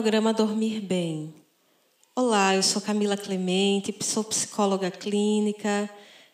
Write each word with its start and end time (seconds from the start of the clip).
programa 0.00 0.32
Dormir 0.32 0.80
Bem. 0.80 1.34
Olá, 2.16 2.56
eu 2.56 2.62
sou 2.62 2.80
Camila 2.80 3.18
Clemente, 3.18 3.94
sou 4.00 4.24
psicóloga 4.24 4.90
clínica, 4.90 5.90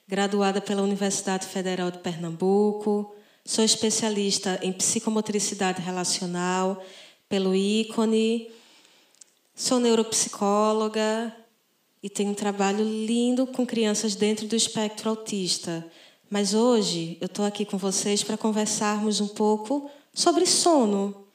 graduada 0.06 0.60
pela 0.60 0.82
Universidade 0.82 1.48
Federal 1.48 1.90
de 1.90 1.98
Pernambuco, 1.98 3.12
sou 3.44 3.64
especialista 3.64 4.60
em 4.62 4.72
psicomotricidade 4.72 5.82
relacional 5.82 6.80
pelo 7.28 7.56
ícone, 7.56 8.52
sou 9.52 9.80
neuropsicóloga 9.80 11.34
e 12.00 12.08
tenho 12.08 12.30
um 12.30 12.34
trabalho 12.34 12.84
lindo 12.84 13.48
com 13.48 13.66
crianças 13.66 14.14
dentro 14.14 14.46
do 14.46 14.54
espectro 14.54 15.10
autista. 15.10 15.84
Mas 16.30 16.54
hoje 16.54 17.18
eu 17.20 17.26
estou 17.26 17.44
aqui 17.44 17.64
com 17.64 17.76
vocês 17.76 18.22
para 18.22 18.36
conversarmos 18.36 19.20
um 19.20 19.26
pouco 19.26 19.90
sobre 20.14 20.46
sono. 20.46 21.25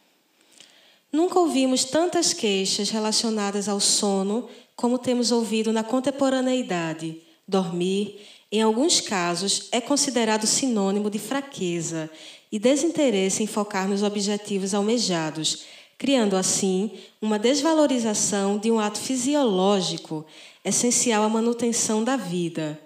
Nunca 1.12 1.40
ouvimos 1.40 1.84
tantas 1.84 2.34
queixas 2.34 2.90
relacionadas 2.90 3.68
ao 3.68 3.80
sono 3.80 4.48
como 4.76 4.98
temos 4.98 5.32
ouvido 5.32 5.74
na 5.74 5.84
contemporaneidade. 5.84 7.22
Dormir, 7.46 8.20
em 8.52 8.62
alguns 8.62 9.02
casos, 9.02 9.68
é 9.72 9.82
considerado 9.82 10.48
sinônimo 10.48 11.10
de 11.10 11.20
fraqueza 11.20 12.10
e 12.52 12.58
desinteresse 12.58 13.44
em 13.44 13.48
focar 13.48 13.88
nos 13.88 14.04
objetivos 14.04 14.74
almejados, 14.74 15.66
criando 15.98 16.36
assim 16.36 16.92
uma 17.22 17.38
desvalorização 17.38 18.58
de 18.58 18.72
um 18.72 18.80
ato 18.80 19.00
fisiológico 19.00 20.26
essencial 20.64 21.24
à 21.24 21.30
manutenção 21.30 22.04
da 22.04 22.16
vida. 22.16 22.80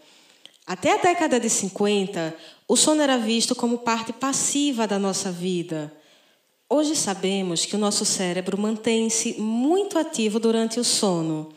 Até 0.65 0.93
a 0.93 0.97
década 0.97 1.39
de 1.39 1.49
50, 1.49 2.35
o 2.67 2.75
sono 2.75 3.01
era 3.01 3.17
visto 3.17 3.53
como 3.53 3.77
parte 3.77 4.11
passiva 4.11 4.87
da 4.87 4.97
nossa 4.97 5.31
vida. 5.31 5.93
Hoje 6.67 6.95
sabemos 6.95 7.63
que 7.63 7.75
o 7.75 7.79
nosso 7.79 8.03
cérebro 8.03 8.57
mantém-se 8.57 9.39
muito 9.39 9.99
ativo 9.99 10.39
durante 10.39 10.79
o 10.79 10.83
sono. 10.83 11.53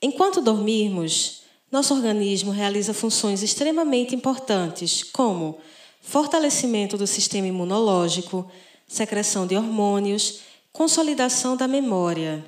Enquanto 0.00 0.40
dormirmos, 0.40 1.42
nosso 1.70 1.94
organismo 1.94 2.50
realiza 2.52 2.94
funções 2.94 3.42
extremamente 3.42 4.14
importantes, 4.14 5.02
como 5.02 5.58
fortalecimento 6.00 6.96
do 6.96 7.06
sistema 7.06 7.46
imunológico, 7.46 8.50
secreção 8.88 9.46
de 9.46 9.56
hormônios, 9.56 10.40
consolidação 10.72 11.54
da 11.54 11.68
memória. 11.68 12.42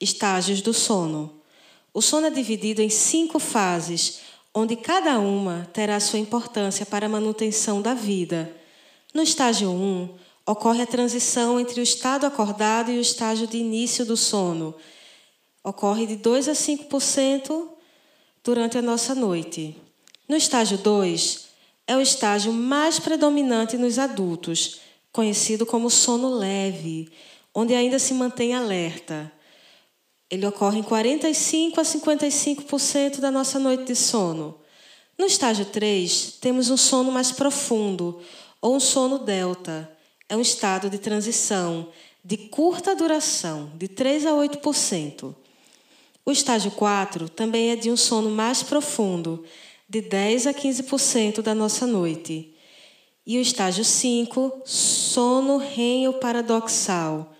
Estágios 0.00 0.60
do 0.60 0.74
sono. 0.74 1.40
O 1.94 2.02
sono 2.02 2.26
é 2.26 2.30
dividido 2.30 2.82
em 2.82 2.90
cinco 2.90 3.38
fases, 3.38 4.20
onde 4.52 4.74
cada 4.74 5.20
uma 5.20 5.68
terá 5.72 6.00
sua 6.00 6.18
importância 6.18 6.84
para 6.84 7.06
a 7.06 7.08
manutenção 7.08 7.80
da 7.80 7.94
vida. 7.94 8.59
No 9.12 9.22
estágio 9.22 9.70
1, 9.70 10.08
ocorre 10.46 10.82
a 10.82 10.86
transição 10.86 11.58
entre 11.58 11.80
o 11.80 11.82
estado 11.82 12.26
acordado 12.26 12.92
e 12.92 12.98
o 12.98 13.00
estágio 13.00 13.46
de 13.46 13.58
início 13.58 14.04
do 14.04 14.16
sono. 14.16 14.72
Ocorre 15.64 16.06
de 16.06 16.16
2 16.16 16.48
a 16.48 16.52
5% 16.52 17.68
durante 18.44 18.78
a 18.78 18.82
nossa 18.82 19.14
noite. 19.14 19.76
No 20.28 20.36
estágio 20.36 20.78
2, 20.78 21.48
é 21.88 21.96
o 21.96 22.00
estágio 22.00 22.52
mais 22.52 23.00
predominante 23.00 23.76
nos 23.76 23.98
adultos, 23.98 24.78
conhecido 25.12 25.66
como 25.66 25.90
sono 25.90 26.30
leve, 26.30 27.10
onde 27.52 27.74
ainda 27.74 27.98
se 27.98 28.14
mantém 28.14 28.54
alerta. 28.54 29.32
Ele 30.30 30.46
ocorre 30.46 30.78
em 30.78 30.84
45 30.84 31.80
a 31.80 31.82
55% 31.82 33.18
da 33.18 33.32
nossa 33.32 33.58
noite 33.58 33.86
de 33.86 33.96
sono. 33.96 34.60
No 35.18 35.26
estágio 35.26 35.64
3, 35.64 36.38
temos 36.40 36.70
um 36.70 36.76
sono 36.76 37.10
mais 37.10 37.32
profundo, 37.32 38.22
ou 38.60 38.76
um 38.76 38.80
sono 38.80 39.18
delta. 39.18 39.90
É 40.28 40.36
um 40.36 40.40
estado 40.40 40.88
de 40.88 40.98
transição 40.98 41.88
de 42.24 42.36
curta 42.36 42.94
duração, 42.94 43.72
de 43.76 43.88
3 43.88 44.26
a 44.26 44.30
8%. 44.32 45.34
O 46.24 46.30
estágio 46.30 46.70
4 46.72 47.28
também 47.28 47.70
é 47.70 47.76
de 47.76 47.90
um 47.90 47.96
sono 47.96 48.30
mais 48.30 48.62
profundo, 48.62 49.44
de 49.88 50.00
10 50.02 50.46
a 50.46 50.54
15% 50.54 51.40
da 51.42 51.54
nossa 51.54 51.86
noite. 51.86 52.54
E 53.26 53.38
o 53.38 53.40
estágio 53.40 53.84
5, 53.84 54.62
sono 54.64 55.56
renho 55.56 56.12
paradoxal. 56.14 57.32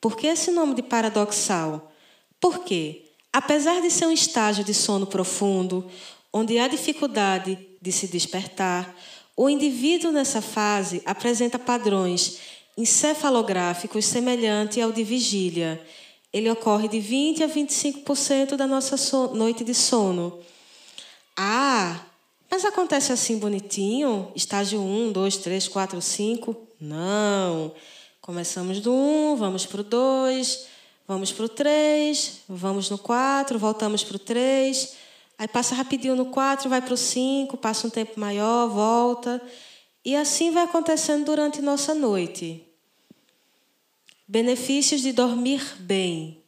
Por 0.00 0.16
que 0.16 0.26
esse 0.26 0.50
nome 0.50 0.74
de 0.74 0.82
paradoxal? 0.82 1.92
Porque, 2.40 3.04
apesar 3.32 3.80
de 3.80 3.90
ser 3.90 4.06
um 4.06 4.12
estágio 4.12 4.64
de 4.64 4.74
sono 4.74 5.06
profundo, 5.06 5.88
onde 6.32 6.58
há 6.58 6.66
dificuldade 6.66 7.58
de 7.80 7.92
se 7.92 8.08
despertar, 8.08 8.96
o 9.36 9.48
indivíduo 9.48 10.12
nessa 10.12 10.42
fase 10.42 11.02
apresenta 11.06 11.58
padrões 11.58 12.38
encefalográficos 12.76 14.04
semelhantes 14.04 14.82
ao 14.82 14.92
de 14.92 15.02
vigília. 15.02 15.80
Ele 16.32 16.50
ocorre 16.50 16.88
de 16.88 17.00
20 17.00 17.44
a 17.44 17.48
25% 17.48 18.56
da 18.56 18.66
nossa 18.66 18.96
so 18.96 19.34
noite 19.34 19.64
de 19.64 19.74
sono. 19.74 20.38
Ah, 21.36 22.00
mas 22.50 22.64
acontece 22.64 23.12
assim 23.12 23.38
bonitinho? 23.38 24.30
Estágio 24.34 24.80
1, 24.80 25.12
2, 25.12 25.36
3, 25.38 25.68
4, 25.68 26.00
5? 26.00 26.56
Não. 26.80 27.72
Começamos 28.20 28.80
do 28.80 28.92
1, 28.92 29.36
vamos 29.36 29.66
para 29.66 29.80
o 29.80 29.84
2, 29.84 30.66
vamos 31.08 31.32
para 31.32 31.44
o 31.44 31.48
3, 31.48 32.40
vamos 32.48 32.88
no 32.88 32.98
4, 32.98 33.58
voltamos 33.58 34.04
para 34.04 34.16
o 34.16 34.18
3 34.18 35.02
Aí 35.42 35.48
passa 35.48 35.74
rapidinho 35.74 36.14
no 36.14 36.26
4, 36.26 36.70
vai 36.70 36.80
para 36.80 36.94
o 36.94 36.96
5, 36.96 37.56
passa 37.56 37.88
um 37.88 37.90
tempo 37.90 38.12
maior, 38.20 38.68
volta. 38.68 39.42
E 40.04 40.14
assim 40.14 40.52
vai 40.52 40.62
acontecendo 40.62 41.24
durante 41.24 41.60
nossa 41.60 41.92
noite. 41.96 42.64
Benefícios 44.28 45.00
de 45.00 45.10
dormir 45.10 45.60
bem. 45.80 46.44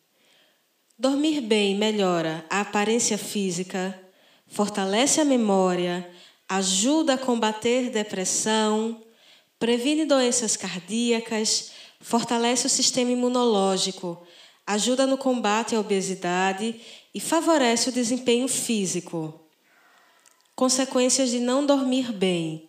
Dormir 0.97 1.41
bem 1.41 1.75
melhora 1.75 2.47
a 2.49 2.61
aparência 2.61 3.19
física, 3.19 4.01
fortalece 4.47 5.21
a 5.21 5.25
memória, 5.25 6.09
ajuda 6.49 7.15
a 7.15 7.19
combater 7.19 7.91
depressão, 7.91 9.03
previne 9.59 10.05
doenças 10.05 10.57
cardíacas, 10.57 11.73
fortalece 11.99 12.69
o 12.69 12.71
sistema 12.71 13.11
imunológico, 13.11 14.25
ajuda 14.65 15.05
no 15.05 15.19
combate 15.19 15.75
à 15.75 15.81
obesidade 15.81 16.81
e 17.15 17.21
favorece 17.21 17.89
o 17.89 17.93
desempenho 17.93 18.49
físico. 18.49 19.41
Consequências 20.57 21.31
de 21.31 21.39
não 21.39 21.65
dormir 21.65 22.13
bem. 22.13 22.69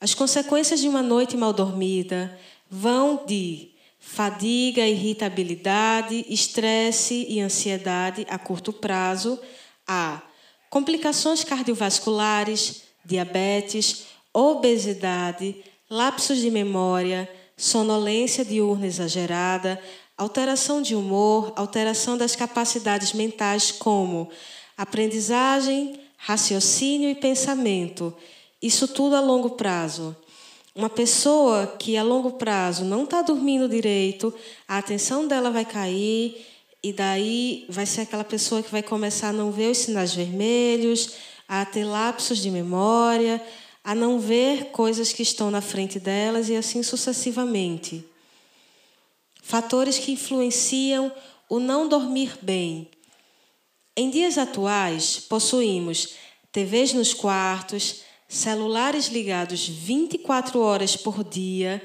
As 0.00 0.12
consequências 0.12 0.80
de 0.80 0.88
uma 0.88 1.02
noite 1.02 1.36
mal 1.36 1.52
dormida 1.52 2.38
vão 2.70 3.24
de 3.26 3.70
fadiga, 3.98 4.86
irritabilidade, 4.86 6.24
estresse 6.28 7.26
e 7.28 7.40
ansiedade 7.40 8.26
a 8.28 8.38
curto 8.38 8.72
prazo 8.72 9.40
a 9.86 10.22
complicações 10.68 11.44
cardiovasculares, 11.44 12.82
diabetes, 13.04 14.06
obesidade, 14.32 15.56
lapsos 15.88 16.38
de 16.38 16.50
memória, 16.50 17.30
sonolência 17.56 18.44
diurna 18.44 18.86
exagerada, 18.86 19.80
alteração 20.16 20.82
de 20.82 20.94
humor, 20.94 21.52
alteração 21.56 22.16
das 22.16 22.36
capacidades 22.36 23.12
mentais, 23.12 23.72
como 23.72 24.28
aprendizagem, 24.76 25.98
raciocínio 26.16 27.10
e 27.10 27.14
pensamento. 27.14 28.14
Isso 28.60 28.88
tudo 28.88 29.16
a 29.16 29.20
longo 29.20 29.50
prazo. 29.50 30.16
Uma 30.74 30.90
pessoa 30.90 31.66
que 31.78 31.96
a 31.96 32.02
longo 32.02 32.32
prazo 32.32 32.84
não 32.84 33.04
está 33.04 33.22
dormindo 33.22 33.68
direito, 33.68 34.34
a 34.68 34.76
atenção 34.76 35.26
dela 35.26 35.50
vai 35.50 35.64
cair, 35.64 36.46
e 36.82 36.92
daí 36.92 37.64
vai 37.68 37.86
ser 37.86 38.02
aquela 38.02 38.22
pessoa 38.22 38.62
que 38.62 38.70
vai 38.70 38.82
começar 38.82 39.30
a 39.30 39.32
não 39.32 39.50
ver 39.50 39.70
os 39.70 39.78
sinais 39.78 40.14
vermelhos, 40.14 41.14
a 41.48 41.64
ter 41.64 41.84
lapsos 41.84 42.38
de 42.38 42.50
memória, 42.50 43.42
a 43.86 43.94
não 43.94 44.18
ver 44.18 44.72
coisas 44.72 45.12
que 45.12 45.22
estão 45.22 45.48
na 45.48 45.60
frente 45.60 46.00
delas 46.00 46.48
e 46.48 46.56
assim 46.56 46.82
sucessivamente. 46.82 48.04
Fatores 49.40 49.96
que 49.96 50.10
influenciam 50.10 51.12
o 51.48 51.60
não 51.60 51.86
dormir 51.86 52.36
bem. 52.42 52.90
Em 53.96 54.10
dias 54.10 54.38
atuais, 54.38 55.20
possuímos 55.20 56.14
TVs 56.50 56.94
nos 56.94 57.14
quartos, 57.14 58.00
celulares 58.28 59.06
ligados 59.06 59.68
24 59.68 60.58
horas 60.58 60.96
por 60.96 61.22
dia. 61.22 61.80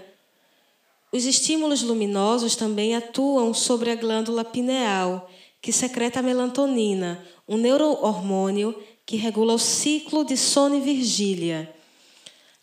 Os 1.12 1.26
estímulos 1.26 1.84
luminosos 1.84 2.56
também 2.56 2.96
atuam 2.96 3.54
sobre 3.54 3.92
a 3.92 3.96
glândula 3.96 4.44
pineal, 4.44 5.30
que 5.62 5.72
secreta 5.72 6.20
a 6.20 6.24
melatonina, 6.24 7.24
um 7.48 7.58
neurohormônio 7.58 8.76
que 9.06 9.18
regula 9.18 9.54
o 9.54 9.60
ciclo 9.60 10.26
de 10.26 10.36
sono 10.36 10.76
e 10.78 10.82
vigília. 10.82 11.76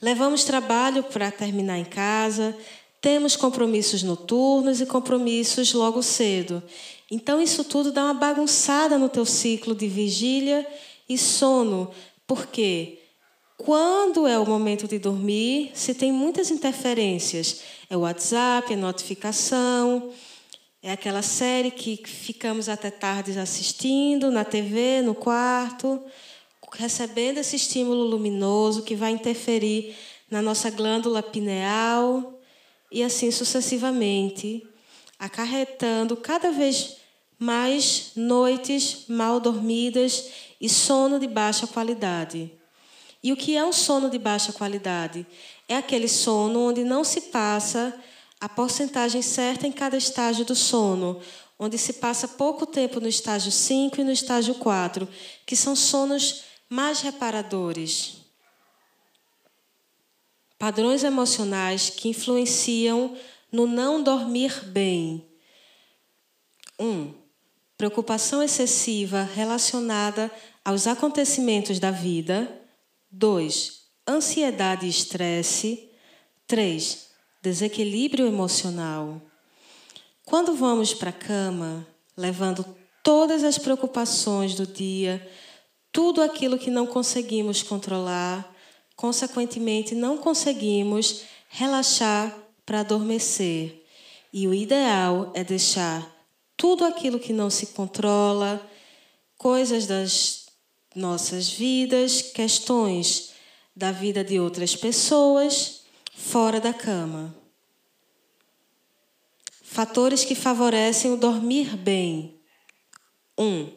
Levamos 0.01 0.45
trabalho 0.45 1.03
para 1.03 1.31
terminar 1.31 1.79
em 1.79 1.85
casa, 1.85 2.57
temos 3.01 3.35
compromissos 3.35 4.03
noturnos 4.03 4.81
e 4.81 4.87
compromissos 4.87 5.73
logo 5.73 6.03
cedo. 6.03 6.63
Então 7.11 7.41
isso 7.41 7.65
tudo 7.65 7.91
dá 7.91 8.05
uma 8.05 8.15
bagunçada 8.15 8.97
no 8.97 9.09
teu 9.09 9.25
ciclo 9.25 9.75
de 9.75 9.89
vigília 9.89 10.67
e 11.09 11.19
sono, 11.19 11.91
porque 12.27 12.99
quando 13.57 14.27
é 14.27 14.39
o 14.39 14.47
momento 14.47 14.87
de 14.87 14.99
dormir, 14.99 15.73
se 15.75 15.95
tem 15.95 16.13
muitas 16.13 16.51
interferências, 16.51 17.63
é 17.91 17.97
o 17.97 18.01
WhatsApp, 18.01 18.73
é 18.73 18.77
notificação, 18.77 20.13
É 20.81 20.93
aquela 20.93 21.23
série 21.23 21.73
que 21.73 21.97
ficamos 22.07 22.69
até 22.69 22.89
tarde 22.89 23.37
assistindo 23.37 24.31
na 24.31 24.45
TV, 24.45 25.03
no 25.03 25.13
quarto, 25.13 26.01
recebendo 26.73 27.39
esse 27.39 27.57
estímulo 27.57 28.05
luminoso 28.05 28.83
que 28.83 28.95
vai 28.95 29.11
interferir 29.11 29.97
na 30.31 30.43
nossa 30.43 30.71
glândula 30.71 31.23
pineal 31.23 32.39
e 32.91 33.03
assim 33.03 33.31
sucessivamente, 33.31 34.67
acarretando 35.19 36.17
cada 36.17 36.51
vez 36.51 36.97
mais 37.39 38.13
noites 38.17 39.05
mal 39.09 39.39
dormidas 39.41 40.31
e 40.61 40.69
sono 40.69 41.19
de 41.19 41.27
baixa 41.27 41.67
qualidade. 41.67 42.51
E 43.23 43.33
o 43.33 43.37
que 43.37 43.57
é 43.57 43.65
um 43.65 43.73
sono 43.73 44.11
de 44.11 44.19
baixa 44.19 44.53
qualidade? 44.53 45.27
É 45.69 45.77
aquele 45.77 46.09
sono 46.09 46.69
onde 46.69 46.85
não 46.85 47.05
se 47.05 47.23
passa 47.23 47.95
a 48.41 48.49
porcentagem 48.49 49.23
certa 49.23 49.67
em 49.67 49.73
cada 49.73 49.97
estágio 49.97 50.45
do 50.45 50.55
sono, 50.55 51.21
onde 51.59 51.77
se 51.77 51.95
passa 51.95 52.29
pouco 52.29 52.65
tempo 52.65 53.01
no 53.01 53.09
estágio 53.09 53.51
5 53.51 54.01
e 54.01 54.05
no 54.05 54.13
estágio 54.13 54.55
4, 54.55 55.09
que 55.45 55.57
são 55.57 55.75
sonos 55.75 56.45
mais 56.69 57.01
reparadores. 57.01 58.25
Padrões 60.59 61.05
emocionais 61.05 61.91
que 61.91 62.09
influenciam 62.09 63.17
no 63.51 63.67
não 63.67 64.03
dormir 64.03 64.65
bem. 64.67 65.27
1. 66.79 66.85
Um, 66.85 67.15
preocupação 67.77 68.43
excessiva 68.43 69.23
relacionada 69.23 70.31
aos 70.65 70.87
acontecimentos 70.87 71.79
da 71.79 71.91
vida. 71.91 72.61
2. 73.11 73.83
Ansiedade 74.07 74.87
e 74.87 74.91
estresse. 74.91 75.89
3 76.47 77.09
desequilíbrio 77.43 78.27
emocional. 78.27 79.21
Quando 80.25 80.55
vamos 80.55 80.93
para 80.93 81.11
a 81.11 81.13
cama, 81.13 81.87
levando 82.17 82.65
todas 83.03 83.45
as 83.45 83.59
preocupações 83.59 84.55
do 84.55 84.67
dia, 84.67 85.27
tudo 85.93 86.23
aquilo 86.23 86.59
que 86.59 86.71
não 86.71 86.87
conseguimos 86.87 87.63
controlar, 87.63 88.55
consequentemente, 88.97 89.95
não 89.95 90.19
conseguimos 90.19 91.23
relaxar 91.49 92.37
para 92.65 92.81
adormecer. 92.81 93.85
E 94.33 94.47
o 94.47 94.55
ideal 94.55 95.33
é 95.35 95.43
deixar 95.43 96.07
tudo 96.57 96.85
aquilo 96.85 97.19
que 97.19 97.33
não 97.33 97.49
se 97.49 97.69
controla, 97.69 98.61
coisas 99.37 99.87
das 99.87 100.47
nossas 100.95 101.49
vidas, 101.49 102.21
questões 102.21 103.33
da 103.75 103.93
vida 103.93 104.25
de 104.25 104.41
outras 104.41 104.75
pessoas 104.75 105.83
fora 106.13 106.61
da 106.61 106.75
cama. 106.75 107.35
Fatores 109.63 110.25
que 110.25 110.35
favorecem 110.35 111.13
o 111.13 111.17
dormir 111.17 111.77
bem. 111.77 112.41
1. 113.39 113.45
Um, 113.45 113.73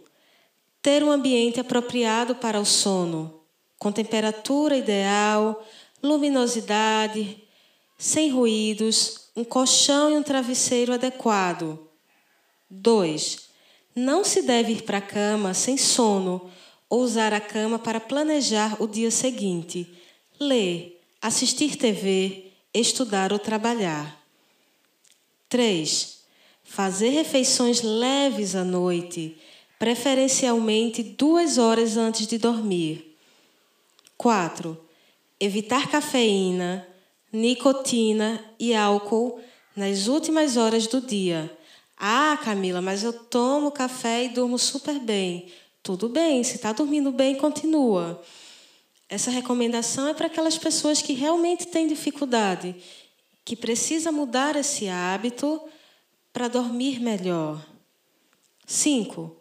ter 0.82 1.04
um 1.04 1.12
ambiente 1.12 1.60
apropriado 1.60 2.36
para 2.36 2.60
o 2.60 2.66
sono, 2.66 3.42
com 3.78 3.92
temperatura 3.92 4.76
ideal, 4.76 5.66
luminosidade, 6.02 7.44
sem 7.98 8.30
ruídos, 8.30 9.30
um 9.36 9.44
colchão 9.44 10.12
e 10.12 10.18
um 10.18 10.24
travesseiro 10.24 10.94
adequado. 10.94 11.80
2. 12.70 13.50
Não 13.96 14.24
se 14.24 14.42
deve 14.42 14.74
ir 14.74 14.84
para 14.84 14.98
a 14.98 15.02
cama 15.02 15.54
sem 15.54 15.78
sono 15.78 16.50
ou 16.90 17.02
usar 17.02 17.34
a 17.34 17.40
cama 17.40 17.78
para 17.78 18.00
planejar 18.00 18.82
o 18.82 18.88
dia 18.88 19.12
seguinte. 19.12 19.88
Ler, 20.40 21.00
assistir 21.22 21.76
TV, 21.76 22.52
estudar 22.74 23.32
ou 23.32 23.40
trabalhar. 23.40 24.20
3. 25.48 26.22
Fazer 26.64 27.10
refeições 27.10 27.82
leves 27.82 28.56
à 28.56 28.64
noite, 28.64 29.38
preferencialmente 29.82 31.02
duas 31.02 31.58
horas 31.58 31.98
antes 31.98 32.28
de 32.28 32.38
dormir. 32.38 33.18
4. 34.16 34.80
Evitar 35.40 35.90
cafeína, 35.90 36.88
nicotina 37.34 38.46
e 38.60 38.76
álcool 38.76 39.40
nas 39.76 40.06
últimas 40.06 40.56
horas 40.56 40.86
do 40.86 41.02
dia. 41.02 41.52
Ah, 41.98 42.38
Camila, 42.44 42.80
mas 42.80 43.02
eu 43.02 43.12
tomo 43.12 43.72
café 43.72 44.26
e 44.26 44.30
durmo 44.30 44.60
super 44.60 45.00
bem. 45.00 45.52
Tudo 45.82 46.08
bem, 46.08 46.44
se 46.44 46.58
está 46.58 46.72
dormindo 46.72 47.12
bem, 47.12 47.34
continua. 47.34 48.22
Essa 49.10 49.32
recomendação 49.32 50.08
é 50.10 50.14
para 50.14 50.28
aquelas 50.28 50.60
pessoas 50.60 51.02
que 51.02 51.14
realmente 51.14 51.66
têm 51.66 51.88
dificuldade, 51.88 52.76
que 53.44 53.56
precisa 53.56 54.12
mudar 54.12 54.56
esse 54.56 54.88
hábito 54.88 55.60
para 56.32 56.48
dormir 56.48 57.00
melhor. 57.00 57.66
5. 58.68 59.41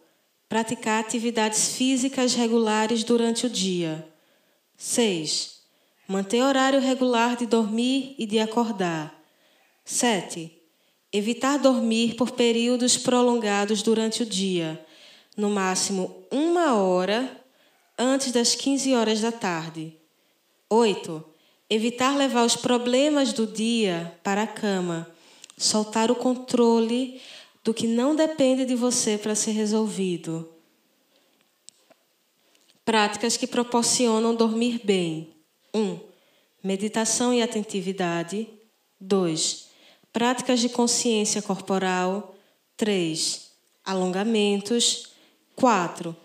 Praticar 0.51 0.99
atividades 0.99 1.77
físicas 1.77 2.33
regulares 2.33 3.05
durante 3.05 3.45
o 3.45 3.49
dia. 3.49 4.05
6. 4.75 5.61
Manter 6.05 6.43
horário 6.43 6.81
regular 6.81 7.37
de 7.37 7.45
dormir 7.45 8.15
e 8.19 8.25
de 8.25 8.37
acordar. 8.37 9.17
7. 9.85 10.51
Evitar 11.09 11.57
dormir 11.57 12.17
por 12.17 12.31
períodos 12.31 12.97
prolongados 12.97 13.81
durante 13.81 14.23
o 14.23 14.25
dia, 14.25 14.85
no 15.37 15.49
máximo 15.49 16.27
uma 16.29 16.75
hora 16.75 17.31
antes 17.97 18.33
das 18.33 18.53
15 18.53 18.93
horas 18.93 19.21
da 19.21 19.31
tarde. 19.31 19.95
8. 20.69 21.23
Evitar 21.69 22.17
levar 22.17 22.43
os 22.43 22.57
problemas 22.57 23.31
do 23.31 23.47
dia 23.47 24.19
para 24.21 24.43
a 24.43 24.47
cama. 24.47 25.09
Soltar 25.57 26.11
o 26.11 26.15
controle 26.15 27.21
do 27.63 27.73
que 27.73 27.87
não 27.87 28.15
depende 28.15 28.65
de 28.65 28.75
você 28.75 29.17
para 29.17 29.35
ser 29.35 29.51
resolvido. 29.51 30.49
Práticas 32.83 33.37
que 33.37 33.45
proporcionam 33.45 34.35
dormir 34.35 34.81
bem. 34.83 35.35
1. 35.73 35.79
Um, 35.79 35.99
meditação 36.63 37.33
e 37.33 37.41
atentividade. 37.41 38.47
2. 38.99 39.69
Práticas 40.11 40.59
de 40.59 40.69
consciência 40.69 41.41
corporal. 41.41 42.35
3. 42.75 43.51
Alongamentos. 43.85 45.11
4 45.55 46.15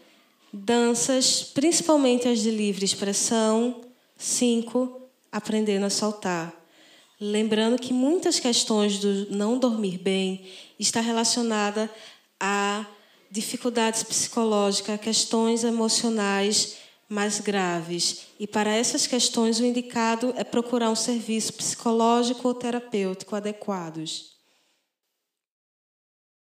danças, 0.56 1.42
principalmente 1.42 2.28
as 2.28 2.40
de 2.40 2.50
livre 2.50 2.84
expressão. 2.84 3.82
Cinco, 4.16 5.02
aprendendo 5.30 5.84
a 5.84 5.90
soltar. 5.90 6.54
Lembrando 7.20 7.80
que 7.80 7.94
muitas 7.94 8.38
questões 8.38 8.98
do 8.98 9.30
não 9.34 9.58
dormir 9.58 9.98
bem 9.98 10.46
está 10.78 11.00
relacionada 11.00 11.90
a 12.38 12.84
dificuldades 13.30 14.02
psicológicas, 14.02 15.00
questões 15.00 15.64
emocionais 15.64 16.76
mais 17.08 17.40
graves. 17.40 18.26
E 18.38 18.46
para 18.46 18.70
essas 18.70 19.06
questões, 19.06 19.58
o 19.58 19.64
indicado 19.64 20.34
é 20.36 20.44
procurar 20.44 20.90
um 20.90 20.96
serviço 20.96 21.54
psicológico 21.54 22.48
ou 22.48 22.54
terapêutico 22.54 23.34
adequados. 23.34 24.35